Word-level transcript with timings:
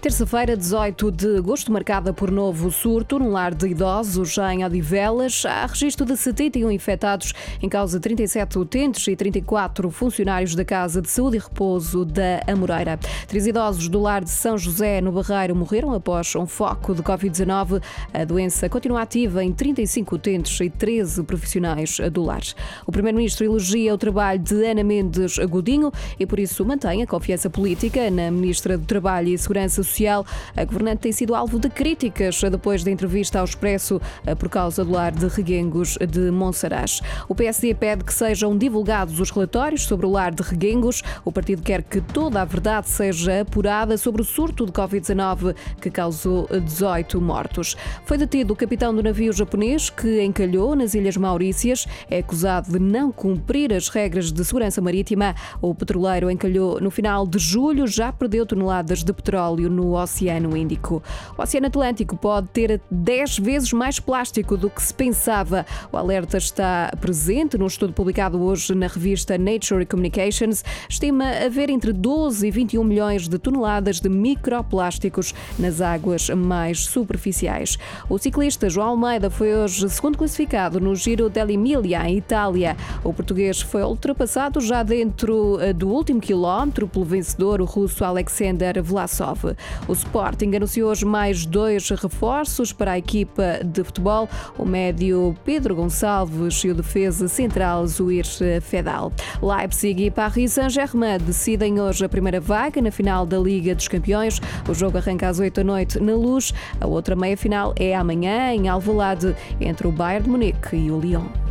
Terça-feira, 0.00 0.56
18 0.56 1.10
de 1.10 1.36
agosto, 1.36 1.70
marcada 1.70 2.10
por 2.10 2.30
novo 2.30 2.70
surto 2.70 3.18
no 3.18 3.32
lar 3.32 3.52
de 3.52 3.68
idosos 3.68 4.38
em 4.38 4.64
Odivelas. 4.64 5.44
Há 5.44 5.66
registro 5.66 6.06
de 6.06 6.16
71 6.16 6.70
infectados, 6.70 7.34
em 7.60 7.68
causa 7.68 8.00
37 8.00 8.58
utentes 8.58 9.06
e 9.06 9.14
34 9.14 9.90
funcionários 9.90 10.54
da 10.54 10.64
Casa 10.64 11.02
de 11.02 11.10
Saúde 11.10 11.36
e 11.36 11.40
Repouso 11.40 12.06
da 12.06 12.40
Amoreira. 12.46 12.98
Três 13.28 13.46
idosos 13.46 13.90
do 13.90 14.00
lar 14.00 14.24
de 14.24 14.30
São 14.30 14.56
José, 14.56 15.02
no 15.02 15.12
Barreiro, 15.12 15.54
morreram 15.54 15.92
após 15.92 16.34
um 16.34 16.46
foco 16.46 16.94
de 16.94 17.02
Covid-19. 17.02 17.82
A 18.14 18.24
doença 18.24 18.70
continua 18.70 19.02
ativa 19.02 19.44
em 19.44 19.52
35 19.52 20.14
utentes 20.14 20.58
e 20.60 20.70
13 20.70 21.24
profissionais 21.24 21.98
do 22.10 22.22
lar. 22.22 22.40
O 22.86 22.90
Primeiro-Ministro 22.90 23.44
elogia 23.44 23.92
o 23.92 23.98
trabalho 23.98 24.38
de 24.38 24.64
Ana 24.64 24.82
Mendes 24.82 25.36
Godinho 25.36 25.92
e, 26.18 26.24
por 26.24 26.38
isso, 26.38 26.64
mantém 26.64 27.02
a 27.02 27.06
confiança 27.06 27.50
política 27.50 28.10
na 28.10 28.30
Ministra 28.30 28.78
do 28.78 28.86
Trabalho 28.86 29.28
e 29.28 29.36
Segurança 29.36 29.89
Social. 29.90 30.24
A 30.56 30.64
governante 30.64 31.00
tem 31.00 31.12
sido 31.12 31.34
alvo 31.34 31.58
de 31.58 31.68
críticas 31.68 32.40
depois 32.50 32.84
da 32.84 32.90
entrevista 32.90 33.40
ao 33.40 33.44
Expresso 33.44 34.00
eh, 34.24 34.34
por 34.34 34.48
causa 34.48 34.84
do 34.84 34.92
lar 34.92 35.12
de 35.12 35.26
Reguengos 35.26 35.98
de 36.08 36.30
Monsaraz. 36.30 37.00
O 37.28 37.34
PSD 37.34 37.74
pede 37.74 38.04
que 38.04 38.14
sejam 38.14 38.56
divulgados 38.56 39.18
os 39.18 39.30
relatórios 39.30 39.82
sobre 39.82 40.06
o 40.06 40.10
lar 40.10 40.32
de 40.32 40.42
Reguengos. 40.42 41.02
O 41.24 41.32
partido 41.32 41.62
quer 41.62 41.82
que 41.82 42.00
toda 42.00 42.40
a 42.40 42.44
verdade 42.44 42.88
seja 42.88 43.40
apurada 43.40 43.96
sobre 43.98 44.22
o 44.22 44.24
surto 44.24 44.64
de 44.64 44.72
Covid-19 44.72 45.54
que 45.80 45.90
causou 45.90 46.48
18 46.48 47.20
mortos. 47.20 47.76
Foi 48.04 48.16
detido 48.16 48.52
o 48.52 48.56
capitão 48.56 48.94
do 48.94 49.02
navio 49.02 49.32
japonês 49.32 49.90
que 49.90 50.22
encalhou 50.22 50.76
nas 50.76 50.94
Ilhas 50.94 51.16
Maurícias. 51.16 51.86
É 52.08 52.18
acusado 52.18 52.70
de 52.72 52.78
não 52.78 53.10
cumprir 53.10 53.72
as 53.72 53.88
regras 53.88 54.30
de 54.30 54.44
segurança 54.44 54.80
marítima. 54.80 55.34
O 55.60 55.74
petroleiro 55.74 56.30
encalhou 56.30 56.80
no 56.80 56.90
final 56.90 57.26
de 57.26 57.38
julho, 57.38 57.86
já 57.86 58.12
perdeu 58.12 58.46
toneladas 58.46 59.02
de 59.02 59.12
petróleo 59.12 59.68
no 59.80 59.94
Oceano 59.94 60.56
Índico. 60.56 61.02
O 61.36 61.42
Oceano 61.42 61.68
Atlântico 61.68 62.16
pode 62.16 62.48
ter 62.48 62.80
10 62.90 63.38
vezes 63.38 63.72
mais 63.72 63.98
plástico 63.98 64.56
do 64.56 64.68
que 64.68 64.82
se 64.82 64.92
pensava. 64.92 65.64
O 65.90 65.96
alerta 65.96 66.36
está 66.36 66.92
presente 67.00 67.56
num 67.56 67.66
estudo 67.66 67.92
publicado 67.92 68.42
hoje 68.42 68.74
na 68.74 68.86
revista 68.86 69.38
Nature 69.38 69.86
Communications. 69.86 70.62
Estima 70.88 71.24
haver 71.46 71.70
entre 71.70 71.92
12 71.92 72.46
e 72.46 72.50
21 72.50 72.84
milhões 72.84 73.28
de 73.28 73.38
toneladas 73.38 74.00
de 74.00 74.08
microplásticos 74.08 75.34
nas 75.58 75.80
águas 75.80 76.28
mais 76.28 76.84
superficiais. 76.84 77.78
O 78.08 78.18
ciclista 78.18 78.68
João 78.68 78.88
Almeida 78.88 79.30
foi 79.30 79.54
hoje 79.54 79.88
segundo 79.88 80.18
classificado 80.18 80.80
no 80.80 80.94
Giro 80.94 81.30
dell'Emilia, 81.30 82.06
em 82.08 82.18
Itália. 82.18 82.76
O 83.02 83.12
português 83.12 83.60
foi 83.60 83.82
ultrapassado 83.82 84.60
já 84.60 84.82
dentro 84.82 85.58
eh, 85.60 85.72
do 85.72 85.88
último 85.88 86.20
quilómetro 86.20 86.86
pelo 86.86 87.04
vencedor, 87.04 87.60
o 87.60 87.64
russo 87.64 88.04
Alexander 88.04 88.82
Vlasov. 88.82 89.54
O 89.88 89.92
Sporting 89.92 90.54
anunciou 90.56 90.90
hoje 90.90 91.04
mais 91.04 91.46
dois 91.46 91.88
reforços 91.90 92.72
para 92.72 92.92
a 92.92 92.98
equipa 92.98 93.60
de 93.64 93.82
futebol, 93.84 94.28
o 94.58 94.64
médio 94.64 95.34
Pedro 95.44 95.74
Gonçalves 95.74 96.64
e 96.64 96.70
o 96.70 96.74
defesa 96.74 97.28
central 97.28 97.86
Zuir 97.86 98.26
Fedal. 98.62 99.12
Leipzig 99.42 100.06
e 100.06 100.10
Paris 100.10 100.52
Saint-Germain 100.52 101.18
decidem 101.18 101.80
hoje 101.80 102.04
a 102.04 102.08
primeira 102.08 102.40
vaga 102.40 102.80
na 102.80 102.90
final 102.90 103.26
da 103.26 103.38
Liga 103.38 103.74
dos 103.74 103.88
Campeões. 103.88 104.40
O 104.68 104.74
jogo 104.74 104.98
arranca 104.98 105.28
às 105.28 105.38
8 105.38 105.54
da 105.54 105.64
noite 105.64 106.00
na 106.00 106.14
Luz. 106.14 106.52
A 106.80 106.86
outra 106.86 107.14
meia-final 107.14 107.74
é 107.76 107.94
amanhã 107.94 108.52
em 108.52 108.68
Alvalade 108.68 109.34
entre 109.60 109.86
o 109.86 109.92
Bayern 109.92 110.24
de 110.24 110.30
Munique 110.30 110.76
e 110.76 110.90
o 110.90 111.00
Lyon. 111.00 111.49